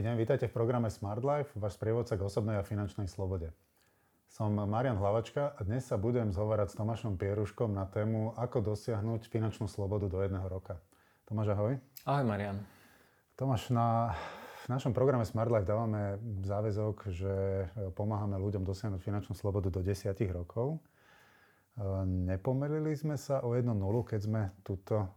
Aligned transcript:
Dobrý 0.00 0.16
deň, 0.16 0.24
vítajte 0.24 0.48
v 0.48 0.56
programe 0.56 0.88
Smart 0.88 1.20
Life, 1.20 1.52
váš 1.60 1.76
sprievodca 1.76 2.16
k 2.16 2.24
osobnej 2.24 2.56
a 2.56 2.64
finančnej 2.64 3.04
slobode. 3.04 3.52
Som 4.32 4.56
Marian 4.56 4.96
Hlavačka 4.96 5.52
a 5.52 5.60
dnes 5.60 5.84
sa 5.84 6.00
budem 6.00 6.32
zhovárať 6.32 6.72
s 6.72 6.80
Tomášom 6.80 7.20
Pieruškom 7.20 7.68
na 7.76 7.84
tému, 7.84 8.32
ako 8.32 8.64
dosiahnuť 8.72 9.28
finančnú 9.28 9.68
slobodu 9.68 10.08
do 10.08 10.24
jedného 10.24 10.48
roka. 10.48 10.80
Tomáš, 11.28 11.52
ahoj. 11.52 11.76
Ahoj, 12.08 12.24
Marian. 12.24 12.64
Tomáš, 13.36 13.68
na, 13.76 14.16
v 14.64 14.72
našom 14.72 14.96
programe 14.96 15.28
Smart 15.28 15.52
Life 15.52 15.68
dávame 15.68 16.16
záväzok, 16.48 16.96
že 17.12 17.34
pomáhame 17.92 18.40
ľuďom 18.40 18.64
dosiahnuť 18.64 19.04
finančnú 19.04 19.36
slobodu 19.36 19.68
do 19.68 19.84
10 19.84 20.16
rokov. 20.32 20.80
Nepomelili 22.08 22.96
sme 22.96 23.20
sa 23.20 23.44
o 23.44 23.52
jednu 23.52 23.76
nulu, 23.76 24.08
keď 24.08 24.20
sme 24.24 24.42
túto 24.64 25.12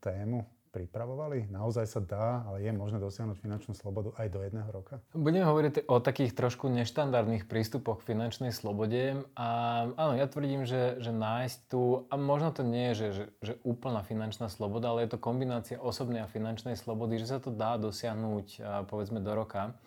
tému 0.00 0.48
pripravovali? 0.74 1.46
Naozaj 1.54 1.86
sa 1.86 2.00
dá, 2.02 2.42
ale 2.50 2.66
je 2.66 2.74
možné 2.74 2.98
dosiahnuť 2.98 3.38
finančnú 3.38 3.78
slobodu 3.78 4.10
aj 4.18 4.26
do 4.34 4.42
jedného 4.42 4.66
roka? 4.74 4.98
Budeme 5.14 5.46
hovoriť 5.46 5.86
o 5.86 6.02
takých 6.02 6.34
trošku 6.34 6.66
neštandardných 6.66 7.46
prístupoch 7.46 8.02
k 8.02 8.10
finančnej 8.10 8.50
slobode. 8.50 9.22
A 9.38 9.48
áno, 9.94 10.18
ja 10.18 10.26
tvrdím, 10.26 10.66
že, 10.66 10.98
že 10.98 11.14
nájsť 11.14 11.70
tu, 11.70 12.10
a 12.10 12.18
možno 12.18 12.50
to 12.50 12.66
nie 12.66 12.90
je, 12.90 12.94
že, 12.98 13.08
že, 13.14 13.24
že 13.38 13.52
úplná 13.62 14.02
finančná 14.02 14.50
sloboda, 14.50 14.90
ale 14.90 15.06
je 15.06 15.14
to 15.14 15.22
kombinácia 15.22 15.78
osobnej 15.78 16.26
a 16.26 16.28
finančnej 16.28 16.74
slobody, 16.74 17.22
že 17.22 17.30
sa 17.30 17.38
to 17.38 17.54
dá 17.54 17.78
dosiahnuť 17.78 18.58
povedzme 18.90 19.22
do 19.22 19.30
roka. 19.30 19.78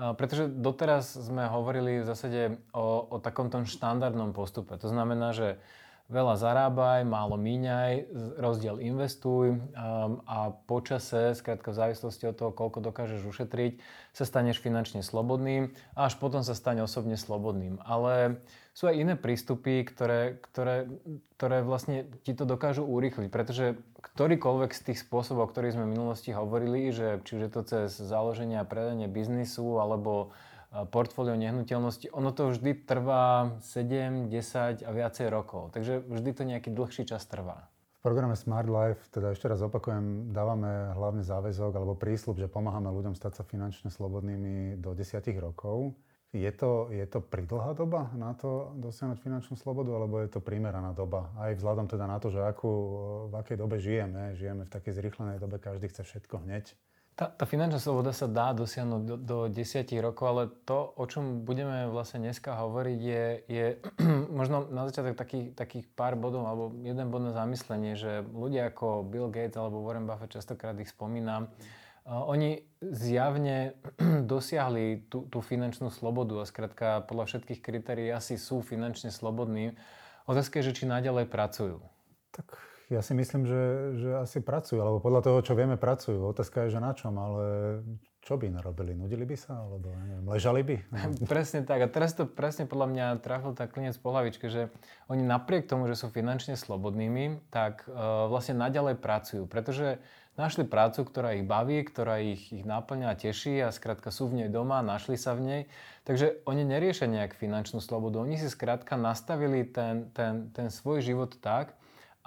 Pretože 0.00 0.48
doteraz 0.48 1.12
sme 1.12 1.44
hovorili 1.44 2.00
v 2.00 2.08
zásade 2.08 2.56
o, 2.72 3.04
o 3.04 3.16
takom 3.20 3.52
štandardnom 3.52 4.32
postupe. 4.32 4.78
To 4.80 4.88
znamená, 4.88 5.36
že 5.36 5.60
veľa 6.10 6.34
zarábaj, 6.34 7.06
málo 7.06 7.38
míňaj, 7.38 8.10
rozdiel 8.42 8.82
investuj 8.82 9.56
um, 9.56 10.18
a 10.26 10.50
počase, 10.66 11.38
skrátka 11.38 11.70
v 11.70 11.78
závislosti 11.78 12.26
od 12.26 12.36
toho, 12.36 12.50
koľko 12.50 12.82
dokážeš 12.82 13.22
ušetriť, 13.24 13.78
sa 14.10 14.26
staneš 14.26 14.58
finančne 14.58 15.06
slobodným 15.06 15.70
a 15.94 16.10
až 16.10 16.18
potom 16.18 16.42
sa 16.42 16.58
stane 16.58 16.82
osobne 16.82 17.14
slobodným. 17.14 17.78
Ale 17.86 18.42
sú 18.74 18.90
aj 18.90 18.98
iné 18.98 19.14
prístupy, 19.14 19.86
ktoré, 19.86 20.42
ktoré, 20.42 20.90
ktoré 21.38 21.62
vlastne 21.62 22.10
ti 22.26 22.34
to 22.34 22.42
dokážu 22.42 22.82
urýchliť, 22.82 23.30
pretože 23.30 23.78
ktorýkoľvek 24.02 24.70
z 24.74 24.80
tých 24.90 24.98
spôsobov, 25.06 25.46
o 25.46 25.50
ktorých 25.54 25.78
sme 25.78 25.86
v 25.86 25.94
minulosti 25.94 26.34
hovorili, 26.34 26.90
že 26.90 27.22
či 27.22 27.38
už 27.38 27.42
je 27.46 27.52
to 27.54 27.62
cez 27.62 27.88
založenie 27.94 28.58
a 28.58 28.66
predanie 28.66 29.06
biznisu 29.06 29.78
alebo 29.78 30.34
portfólio 30.70 31.34
nehnuteľnosti, 31.34 32.14
ono 32.14 32.30
to 32.30 32.54
vždy 32.54 32.86
trvá 32.86 33.58
7, 33.62 34.30
10 34.30 34.86
a 34.86 34.90
viacej 34.94 35.26
rokov. 35.26 35.74
Takže 35.74 36.06
vždy 36.06 36.30
to 36.30 36.42
nejaký 36.46 36.70
dlhší 36.70 37.10
čas 37.10 37.26
trvá. 37.26 37.66
V 38.00 38.08
programe 38.08 38.32
Smart 38.32 38.70
Life, 38.70 39.12
teda 39.12 39.36
ešte 39.36 39.44
raz 39.44 39.60
opakujem, 39.60 40.32
dávame 40.32 40.96
hlavne 40.96 41.20
záväzok 41.20 41.76
alebo 41.76 41.92
prísľub, 41.98 42.40
že 42.40 42.48
pomáhame 42.48 42.88
ľuďom 42.88 43.12
stať 43.12 43.42
sa 43.42 43.44
finančne 43.44 43.92
slobodnými 43.92 44.80
do 44.80 44.96
10 44.96 45.20
rokov. 45.36 45.92
Je 46.30 46.48
to, 46.54 46.86
je 46.94 47.02
to 47.10 47.18
pridlhá 47.18 47.74
doba 47.74 48.06
na 48.14 48.38
to 48.38 48.70
dosiahnuť 48.78 49.18
finančnú 49.18 49.58
slobodu, 49.58 49.90
alebo 49.90 50.22
je 50.22 50.30
to 50.30 50.38
primeraná 50.38 50.94
doba? 50.94 51.34
Aj 51.34 51.50
vzhľadom 51.50 51.90
teda 51.90 52.06
na 52.06 52.22
to, 52.22 52.30
že 52.30 52.38
akú, 52.38 52.70
v 53.28 53.34
akej 53.34 53.58
dobe 53.58 53.82
žijeme. 53.82 54.38
Žijeme 54.38 54.62
v 54.64 54.70
takej 54.70 54.94
zrýchlenej 54.94 55.42
dobe, 55.42 55.58
každý 55.58 55.90
chce 55.90 56.06
všetko 56.06 56.46
hneď. 56.46 56.70
Tá, 57.18 57.28
tá 57.28 57.44
finančná 57.44 57.76
sloboda 57.76 58.16
sa 58.16 58.24
dá 58.24 58.56
dosiahnuť 58.56 59.02
do, 59.04 59.16
do 59.20 59.38
10 59.52 59.84
rokov, 60.00 60.24
ale 60.24 60.42
to, 60.64 60.96
o 60.96 61.04
čom 61.04 61.44
budeme 61.44 61.92
vlastne 61.92 62.24
dneska 62.24 62.56
hovoriť, 62.56 63.00
je, 63.00 63.24
je 63.44 63.66
možno 64.38 64.64
na 64.72 64.88
začiatok 64.88 65.20
takých, 65.20 65.52
takých 65.52 65.84
pár 65.92 66.16
bodov, 66.16 66.48
alebo 66.48 66.72
jeden 66.80 67.12
bod 67.12 67.28
na 67.28 67.36
zamyslenie, 67.36 67.98
že 68.00 68.24
ľudia 68.24 68.72
ako 68.72 69.04
Bill 69.04 69.28
Gates 69.28 69.60
alebo 69.60 69.84
Warren 69.84 70.08
Buffett, 70.08 70.32
častokrát 70.32 70.72
ich 70.80 70.88
spomínam, 70.88 71.52
oni 72.08 72.64
zjavne 72.80 73.76
dosiahli 74.32 75.12
tú, 75.12 75.28
tú 75.28 75.38
finančnú 75.44 75.92
slobodu 75.92 76.40
a 76.40 76.48
skrátka 76.48 77.04
podľa 77.04 77.36
všetkých 77.36 77.60
kritérií 77.60 78.08
asi 78.08 78.40
sú 78.40 78.64
finančne 78.64 79.12
slobodní. 79.12 79.76
Otázka 80.24 80.60
je, 80.60 80.72
že 80.72 80.82
či 80.82 80.84
naďalej 80.88 81.28
pracujú. 81.28 81.84
Tak 82.32 82.69
ja 82.90 83.00
si 83.06 83.14
myslím, 83.14 83.46
že, 83.46 83.62
že 84.02 84.10
asi 84.18 84.42
pracujú, 84.42 84.82
alebo 84.82 84.98
podľa 84.98 85.30
toho, 85.30 85.38
čo 85.46 85.54
vieme, 85.54 85.78
pracujú. 85.78 86.34
Otázka 86.34 86.66
je, 86.66 86.74
že 86.74 86.80
na 86.82 86.90
čom, 86.90 87.14
ale 87.14 87.44
čo 88.20 88.34
by 88.36 88.52
narobili? 88.52 88.92
Nudili 88.98 89.22
by 89.24 89.36
sa? 89.38 89.62
Alebo 89.62 89.94
neviem, 89.94 90.26
ležali 90.26 90.60
by? 90.66 90.76
presne 91.30 91.62
tak. 91.62 91.80
A 91.80 91.88
teraz 91.88 92.18
to 92.18 92.26
presne 92.26 92.66
podľa 92.66 92.86
mňa 92.90 93.06
trafil 93.22 93.54
tak 93.54 93.72
klinec 93.72 93.94
po 93.96 94.10
hlavičke, 94.10 94.50
že 94.50 94.74
oni 95.06 95.24
napriek 95.24 95.70
tomu, 95.70 95.86
že 95.86 95.96
sú 95.96 96.10
finančne 96.10 96.58
slobodnými, 96.58 97.46
tak 97.48 97.86
uh, 97.86 98.26
vlastne 98.28 98.58
naďalej 98.58 98.98
pracujú. 98.98 99.46
Pretože 99.46 100.02
našli 100.36 100.68
prácu, 100.68 101.06
ktorá 101.06 101.32
ich 101.38 101.48
baví, 101.48 101.80
ktorá 101.80 102.20
ich, 102.20 102.52
ich 102.52 102.66
náplňa 102.66 103.06
a 103.08 103.18
teší 103.18 103.64
a 103.64 103.72
skrátka 103.72 104.12
sú 104.12 104.28
v 104.28 104.44
nej 104.44 104.48
doma, 104.52 104.84
našli 104.84 105.16
sa 105.16 105.32
v 105.32 105.40
nej. 105.40 105.62
Takže 106.04 106.44
oni 106.44 106.66
neriešia 106.66 107.08
nejak 107.08 107.38
finančnú 107.38 107.80
slobodu. 107.80 108.20
Oni 108.20 108.36
si 108.36 108.52
skrátka 108.52 109.00
nastavili 109.00 109.64
ten, 109.64 110.12
ten, 110.12 110.52
ten 110.52 110.68
svoj 110.68 111.00
život 111.00 111.40
tak, 111.40 111.72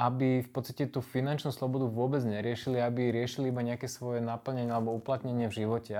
aby 0.03 0.43
v 0.43 0.49
podstate 0.51 0.91
tú 0.91 0.99
finančnú 0.99 1.55
slobodu 1.55 1.87
vôbec 1.87 2.19
neriešili, 2.27 2.83
aby 2.83 3.15
riešili 3.15 3.55
iba 3.55 3.63
nejaké 3.63 3.87
svoje 3.87 4.19
naplnenie 4.19 4.67
alebo 4.67 4.91
uplatnenie 4.91 5.47
v 5.47 5.63
živote. 5.63 5.95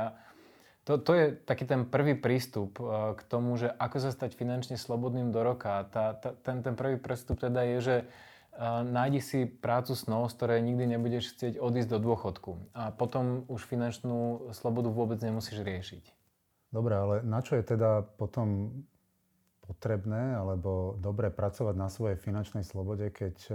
To, 0.84 1.00
to 1.00 1.12
je 1.16 1.26
taký 1.48 1.64
ten 1.64 1.88
prvý 1.88 2.20
prístup 2.20 2.76
uh, 2.84 3.16
k 3.16 3.24
tomu, 3.32 3.56
že 3.56 3.72
ako 3.72 4.04
sa 4.04 4.12
stať 4.12 4.36
finančne 4.36 4.76
slobodným 4.76 5.32
do 5.32 5.40
roka. 5.40 5.88
Tá, 5.88 6.20
tá, 6.20 6.36
ten, 6.36 6.60
ten 6.60 6.76
prvý 6.76 7.00
prístup 7.00 7.40
teda 7.40 7.64
je, 7.64 7.78
že 7.80 7.96
uh, 8.04 8.84
nájdi 8.84 9.24
si 9.24 9.40
prácu 9.48 9.96
snov, 9.96 10.28
z 10.28 10.36
ktorej 10.36 10.60
nikdy 10.60 11.00
nebudeš 11.00 11.32
chcieť 11.40 11.64
odísť 11.64 11.88
do 11.96 12.00
dôchodku. 12.04 12.52
A 12.76 12.92
potom 12.92 13.48
už 13.48 13.64
finančnú 13.64 14.52
slobodu 14.52 14.92
vôbec 14.92 15.24
nemusíš 15.24 15.64
riešiť. 15.64 16.04
Dobre, 16.76 17.00
ale 17.00 17.16
na 17.24 17.40
čo 17.40 17.56
je 17.56 17.64
teda 17.64 18.04
potom 18.20 18.76
potrebné 19.74 20.38
alebo 20.38 20.94
dobre 21.02 21.34
pracovať 21.34 21.74
na 21.74 21.90
svojej 21.90 22.16
finančnej 22.22 22.62
slobode, 22.62 23.10
keď 23.10 23.36
e, 23.50 23.54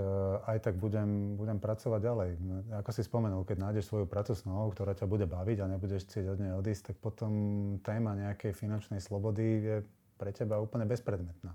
aj 0.50 0.58
tak 0.66 0.74
budem, 0.76 1.38
budem 1.38 1.62
pracovať 1.62 2.00
ďalej. 2.02 2.30
Ako 2.82 2.90
si 2.90 3.06
spomenul, 3.06 3.46
keď 3.46 3.70
nájdeš 3.70 3.86
svoju 3.86 4.10
prácu 4.10 4.34
s 4.34 4.42
nohou, 4.42 4.74
ktorá 4.74 4.98
ťa 4.98 5.06
bude 5.06 5.30
baviť 5.30 5.62
a 5.62 5.70
nebudeš 5.70 6.10
chcieť 6.10 6.26
od 6.34 6.38
nej 6.42 6.52
odísť, 6.58 6.92
tak 6.92 6.96
potom 6.98 7.32
téma 7.86 8.18
nejakej 8.18 8.50
finančnej 8.50 8.98
slobody 8.98 9.46
je 9.62 9.76
pre 10.18 10.34
teba 10.34 10.58
úplne 10.58 10.84
bezpredmetná. 10.84 11.54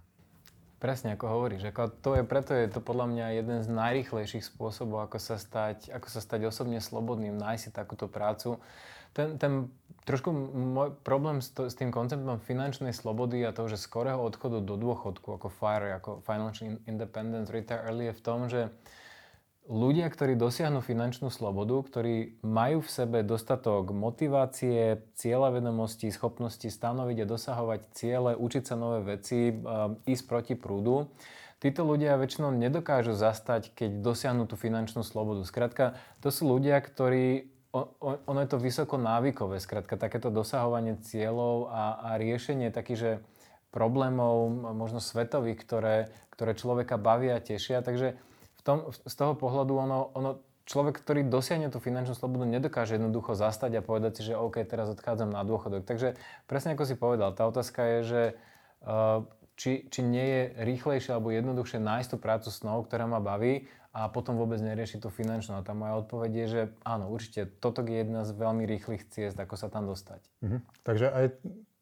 Presne 0.83 1.15
ako 1.15 1.31
hovoríš. 1.31 1.71
Ako 1.71 1.95
to 2.03 2.19
je, 2.19 2.27
preto 2.27 2.51
je 2.51 2.67
to 2.67 2.83
podľa 2.83 3.07
mňa 3.07 3.39
jeden 3.39 3.63
z 3.63 3.71
najrychlejších 3.71 4.43
spôsobov, 4.43 5.07
ako 5.07 5.15
sa 5.15 5.39
stať, 5.39 5.87
ako 5.95 6.11
sa 6.11 6.19
stať 6.19 6.43
osobne 6.43 6.83
slobodným, 6.83 7.39
nájsť 7.39 7.61
si 7.63 7.69
takúto 7.71 8.11
prácu. 8.11 8.59
Ten, 9.15 9.39
ten 9.39 9.71
trošku 10.03 10.35
môj 10.51 10.91
problém 11.07 11.39
s, 11.39 11.55
to, 11.55 11.71
s 11.71 11.79
tým 11.79 11.87
konceptom 11.87 12.35
finančnej 12.43 12.91
slobody 12.91 13.47
a 13.47 13.55
toho, 13.55 13.71
že 13.71 13.79
skorého 13.79 14.19
odchodu 14.19 14.59
do 14.59 14.75
dôchodku 14.75 15.39
ako 15.39 15.47
FIRE, 15.55 16.03
ako 16.03 16.19
Financial 16.27 16.75
Independence 16.83 17.47
Retire 17.47 17.79
Early 17.87 18.11
je 18.11 18.17
v 18.19 18.23
tom, 18.27 18.39
že 18.51 18.67
ľudia, 19.69 20.11
ktorí 20.11 20.35
dosiahnu 20.35 20.83
finančnú 20.83 21.31
slobodu, 21.31 21.79
ktorí 21.87 22.43
majú 22.43 22.83
v 22.83 22.89
sebe 22.91 23.19
dostatok 23.23 23.95
motivácie, 23.95 24.99
cieľa 25.15 25.55
vedomosti, 25.59 26.11
schopnosti 26.11 26.67
stanoviť 26.67 27.23
a 27.23 27.29
dosahovať 27.29 27.81
ciele, 27.95 28.31
učiť 28.35 28.63
sa 28.67 28.75
nové 28.75 29.17
veci, 29.17 29.55
ísť 30.03 30.23
proti 30.27 30.53
prúdu, 30.59 31.07
títo 31.63 31.87
ľudia 31.87 32.19
väčšinou 32.19 32.51
nedokážu 32.51 33.15
zastať, 33.15 33.71
keď 33.71 34.03
dosiahnu 34.03 34.43
tú 34.51 34.59
finančnú 34.59 34.99
slobodu. 34.99 35.47
Skrátka, 35.47 35.95
to 36.19 36.27
sú 36.27 36.43
ľudia, 36.51 36.75
ktorí 36.83 37.47
ono 38.29 38.39
je 38.45 38.49
to 38.53 38.61
vysoko 38.61 39.01
návykové, 39.01 39.57
skrátka 39.57 39.97
takéto 39.97 40.29
dosahovanie 40.29 41.01
cieľov 41.01 41.73
a, 41.73 42.13
a 42.13 42.21
riešenie 42.21 42.69
takých, 42.69 42.99
že 42.99 43.11
problémov, 43.73 44.53
možno 44.77 45.01
svetových, 45.01 45.57
ktoré, 45.57 45.95
ktoré 46.29 46.53
človeka 46.53 47.01
bavia 47.01 47.41
a 47.41 47.41
tešia. 47.41 47.81
Takže 47.81 48.13
tom, 48.63 48.77
z 48.91 49.15
toho 49.15 49.33
pohľadu 49.35 49.73
ono, 49.75 49.99
ono, 50.15 50.31
človek, 50.63 51.03
ktorý 51.03 51.27
dosiahne 51.27 51.67
tú 51.67 51.83
finančnú 51.83 52.15
slobodu, 52.15 52.47
nedokáže 52.47 52.95
jednoducho 52.95 53.35
zastať 53.35 53.79
a 53.79 53.85
povedať 53.85 54.11
si, 54.19 54.21
že 54.31 54.39
OK, 54.39 54.63
teraz 54.63 54.87
odchádzam 54.91 55.31
na 55.31 55.43
dôchodok. 55.43 55.83
Takže 55.83 56.15
presne 56.47 56.75
ako 56.75 56.83
si 56.87 56.95
povedal, 56.95 57.35
tá 57.35 57.43
otázka 57.43 57.83
je, 57.83 57.99
že 58.03 58.21
uh, 58.87 59.27
či, 59.59 59.85
či 59.91 60.01
nie 60.01 60.23
je 60.23 60.41
rýchlejšie 60.63 61.11
alebo 61.13 61.35
jednoduchšie 61.35 61.83
nájsť 61.83 62.09
tú 62.15 62.17
prácu 62.17 62.49
snov, 62.49 62.87
ktorá 62.87 63.05
ma 63.05 63.19
baví 63.19 63.67
a 63.93 64.09
potom 64.09 64.33
vôbec 64.39 64.57
nerieši 64.57 64.97
tú 64.97 65.13
finančnú. 65.13 65.59
A 65.59 65.65
tá 65.65 65.77
moja 65.77 66.01
odpoveď 66.01 66.31
je, 66.33 66.45
že 66.49 66.61
áno, 66.81 67.13
určite, 67.13 67.45
toto 67.61 67.85
je 67.85 68.01
jedna 68.01 68.25
z 68.25 68.33
veľmi 68.33 68.65
rýchlych 68.65 69.05
ciest, 69.13 69.37
ako 69.37 69.53
sa 69.53 69.69
tam 69.69 69.85
dostať. 69.85 70.21
Mhm. 70.41 70.57
Takže 70.81 71.07
aj 71.13 71.25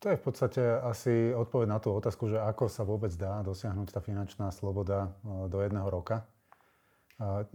to 0.02 0.06
je 0.10 0.18
v 0.18 0.24
podstate 0.26 0.62
asi 0.82 1.30
odpoveď 1.30 1.68
na 1.70 1.78
tú 1.78 1.94
otázku, 1.94 2.26
že 2.26 2.42
ako 2.42 2.66
sa 2.68 2.82
vôbec 2.82 3.14
dá 3.14 3.46
dosiahnuť 3.46 3.94
tá 3.94 4.02
finančná 4.02 4.50
sloboda 4.50 5.14
e, 5.22 5.46
do 5.46 5.62
jedného 5.62 5.86
roka. 5.88 6.26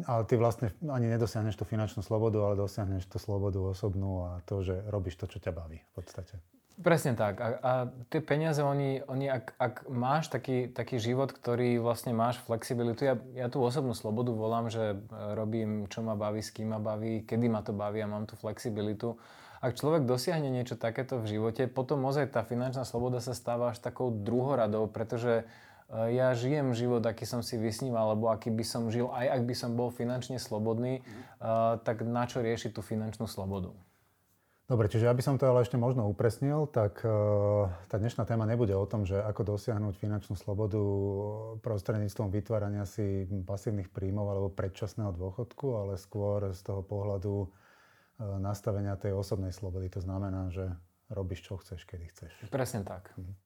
Ale 0.06 0.22
ty 0.30 0.38
vlastne 0.38 0.70
ani 0.86 1.10
nedosiahneš 1.10 1.58
tú 1.58 1.66
finančnú 1.66 2.06
slobodu, 2.06 2.38
ale 2.38 2.54
dosiahneš 2.54 3.10
tú 3.10 3.18
slobodu 3.18 3.58
osobnú 3.58 4.22
a 4.22 4.30
to, 4.46 4.62
že 4.62 4.78
robíš 4.86 5.18
to, 5.18 5.26
čo 5.26 5.42
ťa 5.42 5.50
baví 5.50 5.82
v 5.82 5.92
podstate. 5.98 6.38
Presne 6.76 7.16
tak. 7.16 7.40
A, 7.40 7.46
a 7.64 7.72
tie 8.12 8.20
peniaze, 8.20 8.60
oni, 8.60 9.00
oni 9.08 9.32
ak, 9.32 9.56
ak 9.56 9.74
máš 9.88 10.28
taký, 10.28 10.68
taký 10.68 11.00
život, 11.00 11.32
ktorý 11.32 11.80
vlastne 11.80 12.12
máš 12.12 12.36
flexibilitu, 12.44 13.08
ja, 13.08 13.16
ja 13.32 13.48
tú 13.48 13.64
osobnú 13.64 13.96
slobodu 13.96 14.28
volám, 14.36 14.68
že 14.68 15.00
robím, 15.32 15.88
čo 15.88 16.04
ma 16.04 16.12
baví, 16.12 16.44
s 16.44 16.52
kým 16.52 16.76
ma 16.76 16.80
baví, 16.80 17.24
kedy 17.24 17.48
ma 17.48 17.64
to 17.64 17.72
baví 17.72 18.04
a 18.04 18.10
mám 18.12 18.28
tú 18.28 18.36
flexibilitu. 18.36 19.16
ak 19.64 19.72
človek 19.72 20.04
dosiahne 20.04 20.52
niečo 20.52 20.76
takéto 20.76 21.16
v 21.16 21.32
živote, 21.32 21.64
potom 21.64 22.04
ozaj 22.04 22.28
tá 22.28 22.44
finančná 22.44 22.84
sloboda 22.84 23.24
sa 23.24 23.32
stáva 23.32 23.72
až 23.72 23.80
takou 23.80 24.12
druhoradou, 24.12 24.84
pretože 24.86 25.48
ja 25.90 26.34
žijem 26.34 26.74
život, 26.74 27.02
aký 27.06 27.22
som 27.22 27.46
si 27.46 27.54
vysníval, 27.54 28.14
alebo 28.14 28.26
aký 28.30 28.50
by 28.50 28.64
som 28.66 28.90
žil, 28.90 29.06
aj 29.14 29.38
ak 29.38 29.42
by 29.46 29.54
som 29.54 29.78
bol 29.78 29.94
finančne 29.94 30.42
slobodný, 30.42 31.00
mm. 31.00 31.82
tak 31.86 32.02
na 32.02 32.26
čo 32.26 32.42
riešiť 32.42 32.74
tú 32.74 32.82
finančnú 32.82 33.30
slobodu? 33.30 33.70
Dobre, 34.66 34.90
čiže 34.90 35.06
aby 35.06 35.22
som 35.22 35.38
to 35.38 35.46
ale 35.46 35.62
ešte 35.62 35.78
možno 35.78 36.10
upresnil, 36.10 36.66
tak 36.66 36.98
uh, 37.06 37.70
tá 37.86 38.02
dnešná 38.02 38.26
téma 38.26 38.50
nebude 38.50 38.74
o 38.74 38.82
tom, 38.82 39.06
že 39.06 39.14
ako 39.14 39.54
dosiahnuť 39.54 39.94
finančnú 39.94 40.34
slobodu 40.34 40.82
prostredníctvom 41.62 42.34
vytvárania 42.34 42.82
si 42.82 43.30
pasívnych 43.46 43.94
príjmov 43.94 44.26
alebo 44.26 44.50
predčasného 44.50 45.14
dôchodku, 45.14 45.70
ale 45.70 45.94
skôr 45.94 46.50
z 46.50 46.66
toho 46.66 46.82
pohľadu 46.82 47.46
nastavenia 48.18 48.96
tej 48.96 49.14
osobnej 49.14 49.52
slobody. 49.52 49.86
To 49.92 50.00
znamená, 50.02 50.50
že 50.50 50.72
robíš, 51.12 51.46
čo 51.46 51.60
chceš, 51.60 51.84
kedy 51.86 52.10
chceš. 52.10 52.32
Presne 52.50 52.82
tak. 52.82 53.12
Hm. 53.14 53.45